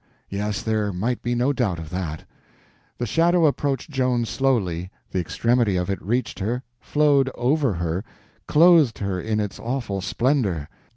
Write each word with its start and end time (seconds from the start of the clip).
Yes, 0.29 0.63
there 0.63 0.91
might 0.91 1.21
be 1.21 1.35
no 1.35 1.53
doubt 1.53 1.77
of 1.77 1.91
that. 1.91 2.23
The 2.97 3.05
shadow 3.05 3.45
approached 3.45 3.91
Joan 3.91 4.25
slowly; 4.25 4.89
the 5.11 5.19
extremity 5.19 5.75
of 5.77 5.91
it 5.91 6.01
reached 6.01 6.39
her, 6.39 6.63
flowed 6.79 7.29
over 7.35 7.73
her, 7.73 8.03
clothed 8.47 8.97
her 8.97 9.21
in 9.21 9.39
its 9.39 9.59
awful 9.59 10.01
splendor. 10.01 10.67